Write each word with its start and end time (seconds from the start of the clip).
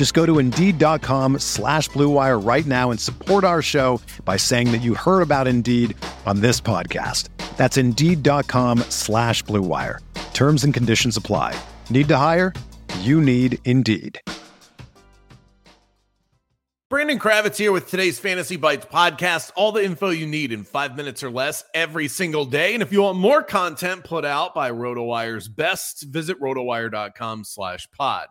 Just 0.00 0.14
go 0.14 0.24
to 0.24 0.38
Indeed.com 0.38 1.40
slash 1.40 1.90
BlueWire 1.90 2.42
right 2.42 2.64
now 2.64 2.90
and 2.90 2.98
support 2.98 3.44
our 3.44 3.60
show 3.60 4.00
by 4.24 4.38
saying 4.38 4.72
that 4.72 4.80
you 4.80 4.94
heard 4.94 5.20
about 5.20 5.46
Indeed 5.46 5.94
on 6.24 6.40
this 6.40 6.58
podcast. 6.58 7.28
That's 7.58 7.76
Indeed.com 7.76 8.78
slash 8.88 9.44
BlueWire. 9.44 9.98
Terms 10.32 10.64
and 10.64 10.72
conditions 10.72 11.18
apply. 11.18 11.54
Need 11.90 12.08
to 12.08 12.16
hire? 12.16 12.54
You 13.00 13.20
need 13.20 13.58
Indeed. 13.66 14.18
Brandon 16.88 17.18
Kravitz 17.18 17.58
here 17.58 17.70
with 17.70 17.90
today's 17.90 18.18
Fantasy 18.18 18.56
Bites 18.56 18.86
podcast. 18.86 19.50
All 19.54 19.70
the 19.70 19.84
info 19.84 20.08
you 20.08 20.26
need 20.26 20.50
in 20.50 20.64
five 20.64 20.96
minutes 20.96 21.22
or 21.22 21.30
less 21.30 21.62
every 21.74 22.08
single 22.08 22.46
day. 22.46 22.72
And 22.72 22.82
if 22.82 22.90
you 22.90 23.02
want 23.02 23.18
more 23.18 23.42
content 23.42 24.04
put 24.04 24.24
out 24.24 24.54
by 24.54 24.70
RotoWire's 24.70 25.46
best, 25.46 26.04
visit 26.04 26.40
rotowire.com 26.40 27.44
slash 27.44 27.86
pod. 27.94 28.28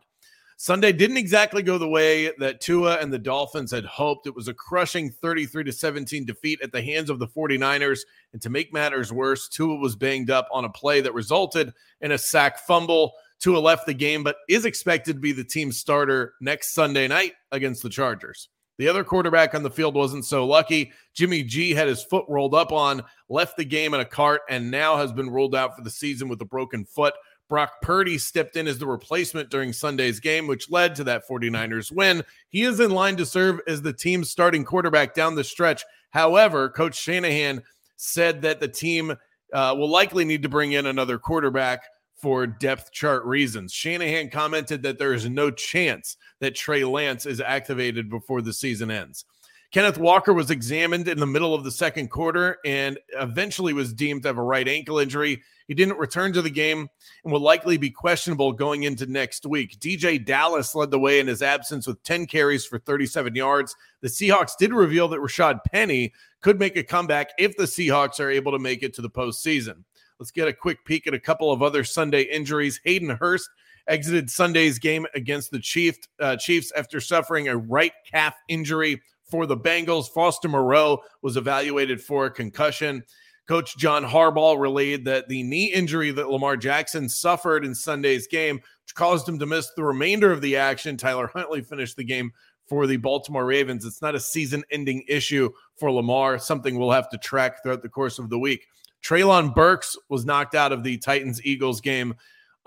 Sunday 0.61 0.91
didn't 0.91 1.15
exactly 1.15 1.63
go 1.63 1.77
the 1.77 1.87
way 1.87 2.33
that 2.37 2.59
Tua 2.59 2.97
and 2.97 3.13
the 3.13 3.17
Dolphins 3.17 3.71
had 3.71 3.85
hoped. 3.85 4.27
It 4.27 4.35
was 4.35 4.49
a 4.49 4.53
crushing 4.53 5.09
33 5.09 5.63
to 5.63 5.71
17 5.71 6.25
defeat 6.25 6.59
at 6.61 6.73
the 6.73 6.81
hands 6.81 7.09
of 7.09 7.17
the 7.17 7.29
49ers. 7.29 8.01
And 8.33 8.41
to 8.41 8.49
make 8.49 8.73
matters 8.73 9.13
worse, 9.13 9.47
Tua 9.47 9.77
was 9.77 9.95
banged 9.95 10.29
up 10.29 10.49
on 10.51 10.65
a 10.65 10.69
play 10.69 10.99
that 10.99 11.13
resulted 11.13 11.71
in 12.01 12.11
a 12.11 12.17
sack 12.17 12.59
fumble. 12.59 13.13
Tua 13.39 13.57
left 13.57 13.85
the 13.85 13.93
game, 13.93 14.21
but 14.21 14.35
is 14.49 14.65
expected 14.65 15.13
to 15.13 15.19
be 15.21 15.31
the 15.31 15.45
team 15.45 15.71
starter 15.71 16.33
next 16.41 16.73
Sunday 16.73 17.07
night 17.07 17.35
against 17.53 17.81
the 17.81 17.89
Chargers. 17.89 18.49
The 18.79 18.89
other 18.89 19.05
quarterback 19.05 19.55
on 19.55 19.63
the 19.63 19.71
field 19.71 19.95
wasn't 19.95 20.25
so 20.25 20.45
lucky. 20.45 20.91
Jimmy 21.13 21.43
G 21.43 21.71
had 21.71 21.87
his 21.87 22.03
foot 22.03 22.25
rolled 22.27 22.53
up 22.53 22.73
on, 22.73 23.01
left 23.29 23.55
the 23.55 23.63
game 23.63 23.93
in 23.93 24.01
a 24.01 24.05
cart, 24.05 24.41
and 24.49 24.69
now 24.69 24.97
has 24.97 25.13
been 25.13 25.29
ruled 25.29 25.55
out 25.55 25.77
for 25.77 25.83
the 25.83 25.89
season 25.89 26.27
with 26.27 26.41
a 26.41 26.45
broken 26.45 26.83
foot. 26.83 27.13
Brock 27.49 27.81
Purdy 27.81 28.17
stepped 28.17 28.55
in 28.55 28.67
as 28.67 28.77
the 28.77 28.85
replacement 28.85 29.49
during 29.49 29.73
Sunday's 29.73 30.19
game, 30.19 30.47
which 30.47 30.69
led 30.69 30.95
to 30.95 31.03
that 31.05 31.27
49ers 31.27 31.91
win. 31.91 32.23
He 32.49 32.61
is 32.61 32.79
in 32.79 32.91
line 32.91 33.17
to 33.17 33.25
serve 33.25 33.59
as 33.67 33.81
the 33.81 33.91
team's 33.91 34.29
starting 34.29 34.63
quarterback 34.63 35.15
down 35.15 35.35
the 35.35 35.43
stretch. 35.43 35.83
However, 36.11 36.69
Coach 36.69 36.95
Shanahan 36.95 37.63
said 37.97 38.43
that 38.43 38.59
the 38.59 38.67
team 38.67 39.15
uh, 39.51 39.75
will 39.77 39.89
likely 39.89 40.25
need 40.25 40.43
to 40.43 40.49
bring 40.49 40.73
in 40.73 40.85
another 40.85 41.17
quarterback 41.17 41.81
for 42.15 42.45
depth 42.45 42.91
chart 42.91 43.25
reasons. 43.25 43.73
Shanahan 43.73 44.29
commented 44.29 44.83
that 44.83 44.99
there 44.99 45.13
is 45.13 45.27
no 45.27 45.49
chance 45.49 46.17
that 46.39 46.55
Trey 46.55 46.83
Lance 46.83 47.25
is 47.25 47.41
activated 47.41 48.09
before 48.09 48.41
the 48.41 48.53
season 48.53 48.91
ends. 48.91 49.25
Kenneth 49.71 49.99
Walker 49.99 50.33
was 50.33 50.49
examined 50.49 51.07
in 51.07 51.19
the 51.19 51.27
middle 51.27 51.53
of 51.53 51.63
the 51.63 51.71
second 51.71 52.09
quarter 52.09 52.57
and 52.65 52.97
eventually 53.11 53.71
was 53.71 53.93
deemed 53.93 54.23
to 54.23 54.29
have 54.29 54.39
a 54.39 54.43
right 54.43 54.67
ankle 54.67 54.97
injury. 54.97 55.43
He 55.67 55.75
didn't 55.75 55.99
return 55.99 56.33
to 56.33 56.41
the 56.41 56.49
game 56.49 56.89
and 57.23 57.31
will 57.31 57.39
likely 57.39 57.77
be 57.77 57.91
questionable 57.91 58.51
going 58.51 58.81
into 58.83 59.05
next 59.05 59.45
week. 59.45 59.79
DeeJay 59.79 60.25
Dallas 60.25 60.73
led 60.73 60.89
the 60.89 60.97
way 60.97 61.19
in 61.19 61.27
his 61.27 61.43
absence 61.43 61.85
with 61.85 62.01
10 62.01 62.25
carries 62.25 62.65
for 62.65 62.79
37 62.79 63.35
yards. 63.35 63.75
The 64.01 64.07
Seahawks 64.07 64.57
did 64.57 64.73
reveal 64.73 65.07
that 65.09 65.19
Rashad 65.19 65.59
Penny 65.71 66.13
could 66.41 66.57
make 66.57 66.75
a 66.75 66.83
comeback 66.83 67.29
if 67.37 67.55
the 67.55 67.65
Seahawks 67.65 68.19
are 68.19 68.31
able 68.31 68.51
to 68.53 68.59
make 68.59 68.81
it 68.81 68.95
to 68.95 69.03
the 69.03 69.09
postseason. 69.09 69.83
Let's 70.19 70.31
get 70.31 70.47
a 70.47 70.53
quick 70.53 70.83
peek 70.83 71.05
at 71.05 71.13
a 71.13 71.19
couple 71.19 71.51
of 71.51 71.61
other 71.61 71.83
Sunday 71.83 72.23
injuries. 72.23 72.81
Hayden 72.85 73.09
Hurst 73.09 73.47
exited 73.87 74.31
Sunday's 74.31 74.79
game 74.79 75.05
against 75.13 75.51
the 75.51 75.59
Chief, 75.59 75.95
uh, 76.19 76.37
Chiefs 76.37 76.71
after 76.75 76.99
suffering 76.99 77.47
a 77.47 77.57
right 77.57 77.93
calf 78.11 78.33
injury 78.47 78.99
for 79.29 79.45
the 79.45 79.57
Bengals. 79.57 80.09
Foster 80.09 80.47
Moreau 80.47 80.99
was 81.21 81.37
evaluated 81.37 82.01
for 82.01 82.25
a 82.25 82.31
concussion. 82.31 83.03
Coach 83.47 83.77
John 83.77 84.03
Harbaugh 84.03 84.59
relayed 84.59 85.05
that 85.05 85.27
the 85.27 85.41
knee 85.41 85.73
injury 85.73 86.11
that 86.11 86.29
Lamar 86.29 86.55
Jackson 86.55 87.09
suffered 87.09 87.65
in 87.65 87.73
Sunday's 87.73 88.27
game, 88.27 88.57
which 88.57 88.93
caused 88.93 89.27
him 89.27 89.39
to 89.39 89.47
miss 89.47 89.71
the 89.75 89.83
remainder 89.83 90.31
of 90.31 90.41
the 90.41 90.55
action, 90.55 90.97
Tyler 90.97 91.31
Huntley 91.33 91.61
finished 91.61 91.97
the 91.97 92.03
game 92.03 92.31
for 92.67 92.85
the 92.85 92.97
Baltimore 92.97 93.45
Ravens. 93.45 93.85
It's 93.85 94.03
not 94.03 94.13
a 94.13 94.19
season 94.19 94.63
ending 94.69 95.03
issue 95.07 95.49
for 95.79 95.91
Lamar, 95.91 96.37
something 96.37 96.77
we'll 96.77 96.91
have 96.91 97.09
to 97.09 97.17
track 97.17 97.63
throughout 97.63 97.81
the 97.81 97.89
course 97.89 98.19
of 98.19 98.29
the 98.29 98.37
week. 98.37 98.67
Treylon 99.03 99.55
Burks 99.55 99.97
was 100.09 100.25
knocked 100.25 100.53
out 100.53 100.71
of 100.71 100.83
the 100.83 100.97
Titans 100.99 101.43
Eagles 101.43 101.81
game 101.81 102.13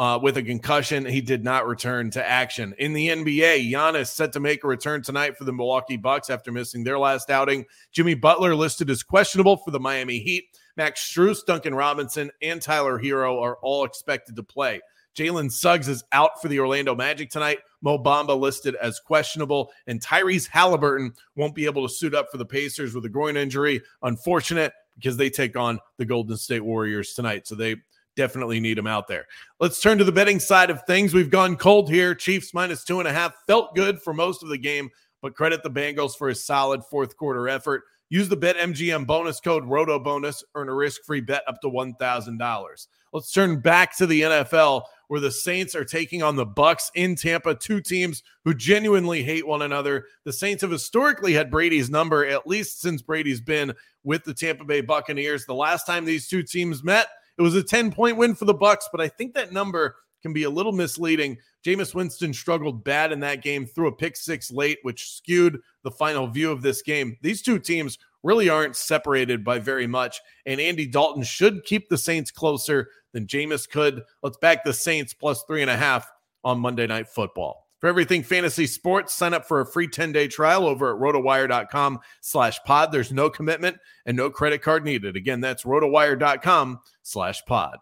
uh, 0.03 0.19
with 0.19 0.37
a 0.37 0.43
concussion. 0.43 1.05
He 1.05 1.21
did 1.21 1.45
not 1.45 1.65
return 1.65 2.11
to 2.11 2.29
action. 2.29 2.75
In 2.79 2.93
the 2.93 3.07
NBA, 3.07 3.71
Giannis 3.71 4.09
set 4.09 4.33
to 4.33 4.41
make 4.41 4.65
a 4.65 4.67
return 4.67 5.01
tonight 5.01 5.39
for 5.39 5.45
the 5.45 5.53
Milwaukee 5.53 5.97
Bucks 5.97 6.29
after 6.29 6.51
missing 6.51 6.83
their 6.83 6.99
last 6.99 7.31
outing. 7.31 7.67
Jimmy 7.93 8.15
Butler 8.15 8.57
listed 8.57 8.91
as 8.91 9.05
questionable 9.05 9.59
for 9.59 9.71
the 9.71 9.79
Miami 9.79 10.19
Heat. 10.19 10.59
Max 10.77 11.09
Strus, 11.09 11.47
Duncan 11.47 11.73
Robinson, 11.73 12.33
and 12.43 12.61
Tyler 12.61 12.99
Herro 13.01 13.41
are 13.41 13.59
all 13.63 13.85
expected 13.85 14.35
to 14.35 14.43
play. 14.43 14.81
Jalen 15.15 15.53
Suggs 15.53 15.87
is 15.87 16.03
out 16.11 16.43
for 16.43 16.49
the 16.49 16.59
Orlando 16.59 16.97
Magic 16.97 17.31
tonight. 17.31 17.59
Mo 17.81 17.97
Bamba 17.97 18.37
listed 18.37 18.75
as 18.83 18.99
questionable, 18.99 19.71
and 19.87 20.01
Tyrese 20.01 20.49
Halliburton 20.49 21.13
won't 21.37 21.55
be 21.55 21.67
able 21.67 21.87
to 21.87 21.95
suit 21.95 22.13
up 22.13 22.27
for 22.33 22.39
the 22.39 22.45
Pacers 22.45 22.93
with 22.93 23.05
a 23.05 23.09
groin 23.09 23.37
injury. 23.37 23.81
Unfortunate 24.03 24.73
because 24.97 25.17
they 25.17 25.31
take 25.31 25.57
on 25.57 25.79
the 25.99 26.05
Golden 26.05 26.37
State 26.37 26.65
Warriors 26.65 27.15
tonight. 27.15 27.47
So 27.47 27.55
they 27.55 27.77
definitely 28.17 28.61
need 28.61 28.79
him 28.79 28.87
out 28.87 29.09
there. 29.09 29.27
Let's 29.61 29.81
turn 29.81 29.99
to 29.99 30.05
the 30.05 30.13
betting 30.13 30.41
side 30.41 30.71
of 30.71 30.83
things. 30.85 31.15
We've 31.15 31.31
gone 31.31 31.57
cold 31.57 31.91
here. 31.91 32.15
Chiefs 32.15 32.55
minus 32.55 32.85
two 32.85 32.99
and 32.99 33.09
a 33.09 33.13
half 33.13 33.35
felt 33.47 33.75
good 33.75 34.01
for 34.01 34.13
most 34.13 34.43
of 34.43 34.49
the 34.49 34.59
game, 34.59 34.91
but 35.21 35.35
credit 35.35 35.63
the 35.63 35.71
Bengals 35.71 36.17
for 36.17 36.29
a 36.29 36.35
solid 36.35 36.83
fourth 36.85 37.17
quarter 37.17 37.49
effort. 37.49 37.83
Use 38.13 38.29
the 38.29 38.37
BetMGM 38.37 39.07
bonus 39.07 39.41
code 39.41 39.65
ROTOBONUS, 39.65 40.43
earn 40.55 40.69
a 40.69 40.75
risk 40.75 41.03
free 41.07 41.23
bet 41.23 41.43
up 41.49 41.63
to 41.63 41.69
$1,000. 41.69 42.87
Let's 43.15 43.33
turn 43.33 43.61
back 43.61 43.97
to 43.97 44.07
the 44.07 44.21
NFL 44.21 44.83
where 45.09 45.21
the 45.21 45.31
Saints 45.31 45.75
are 45.75 45.85
taking 45.85 46.23
on 46.23 46.37
the 46.37 46.45
Bucks 46.45 46.91
in 46.95 47.17
Tampa, 47.17 47.55
two 47.55 47.81
teams 47.81 48.23
who 48.45 48.53
genuinely 48.53 49.23
hate 49.23 49.47
one 49.47 49.63
another. 49.63 50.07
The 50.25 50.33
Saints 50.33 50.61
have 50.61 50.71
historically 50.71 51.33
had 51.33 51.51
Brady's 51.51 51.89
number 51.89 52.27
at 52.27 52.47
least 52.47 52.83
since 52.83 53.01
Brady's 53.01 53.41
been 53.41 53.73
with 54.05 54.25
the 54.25 54.35
Tampa 54.35 54.65
Bay 54.65 54.83
Buccaneers. 54.83 55.47
The 55.47 55.55
last 55.55 55.87
time 55.87 56.05
these 56.05 56.29
two 56.29 56.43
teams 56.43 56.85
met, 56.85 57.09
it 57.39 57.43
was 57.43 57.55
a 57.55 57.63
10 57.63 57.93
point 57.93 58.17
win 58.17 58.35
for 58.35 58.45
the 58.45 58.55
Bucks, 58.55 58.89
but 58.91 59.01
I 59.01 59.09
think 59.09 59.35
that 59.35 59.53
number 59.53 59.97
can 60.23 60.33
be 60.33 60.45
a 60.45 60.51
little 60.51 60.73
misleading. 60.73 61.37
Jameis 61.65 61.95
Winston 61.95 62.33
struggled 62.33 62.85
bad 62.85 63.13
in 63.13 63.21
that 63.21 63.43
game, 63.43 63.67
threw 63.67 63.89
a 63.89 63.93
pick 63.93 64.17
six 64.17 64.51
late, 64.51 64.79
which 64.83 65.11
skewed 65.11 65.61
the 65.83 65.91
final 65.91 66.27
view 66.27 66.51
of 66.51 66.63
this 66.63 66.83
game. 66.83 67.17
These 67.23 67.43
two 67.43 67.59
teams 67.59 67.99
really 68.23 68.49
aren't 68.49 68.77
separated 68.77 69.45
by 69.45 69.59
very 69.59 69.87
much, 69.87 70.21
and 70.47 70.61
Andy 70.61 70.87
Dalton 70.87 71.25
should 71.25 71.65
keep 71.65 71.89
the 71.89 71.99
Saints 71.99 72.31
closer 72.31 72.89
than 73.13 73.27
Jameis 73.27 73.69
could. 73.69 74.03
Let's 74.23 74.39
back 74.39 74.65
the 74.65 74.73
Saints 74.73 75.13
plus 75.13 75.43
three 75.45 75.63
and 75.63 75.71
a 75.71 75.77
half 75.77 76.11
on 76.45 76.61
Monday 76.61 76.87
Night 76.87 77.09
Football. 77.09 77.67
For 77.83 77.89
everything 77.89 78.23
fantasy 78.23 78.69
sports, 78.69 79.13
sign 79.13 79.35
up 79.35 79.45
for 79.45 79.61
a 79.61 79.67
free 79.67 79.89
10-day 79.89 80.29
trial 80.29 80.67
over 80.67 80.95
at 80.95 81.01
rotowire.com 81.01 81.99
slash 82.21 82.63
pod. 82.63 82.93
There's 82.93 83.11
no 83.11 83.29
commitment 83.29 83.79
and 84.07 84.17
no 84.17 84.31
credit 84.31 84.63
card 84.63 84.85
needed. 84.85 85.17
Again, 85.17 85.41
that's 85.41 85.65
rotowire.com 85.65 86.79
slash 87.03 87.45
pod. 87.45 87.79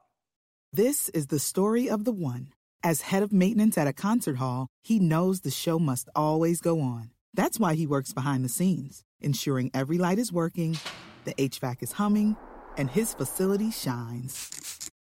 This 0.73 1.11
is 1.11 1.27
the 1.27 1.39
story 1.39 1.91
of 1.91 2.07
the 2.07 2.13
one. 2.13 2.49
As 2.83 3.03
head 3.03 3.23
of 3.23 3.31
maintenance 3.31 3.77
at 3.77 3.89
a 3.89 3.93
concert 3.93 4.39
hall, 4.39 4.69
he 4.81 4.99
knows 4.99 5.43
the 5.43 5.51
show 5.51 5.79
must 5.79 6.09
always 6.17 6.63
go 6.63 6.81
on. 6.81 7.11
That's 7.35 7.61
why 7.61 7.75
he 7.75 7.87
works 7.87 8.15
behind 8.15 8.43
the 8.43 8.49
scenes, 8.49 9.03
ensuring 9.21 9.71
every 9.75 9.99
light 9.99 10.19
is 10.19 10.33
working, 10.33 10.79
the 11.27 11.35
HVAC 11.35 11.83
is 11.83 11.93
humming, 11.93 12.37
and 12.79 12.89
his 12.89 13.13
facility 13.13 13.71
shines. 13.71 14.90